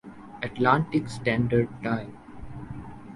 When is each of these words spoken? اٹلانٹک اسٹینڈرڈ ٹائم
اٹلانٹک 0.43 1.03
اسٹینڈرڈ 1.05 1.67
ٹائم 1.83 2.09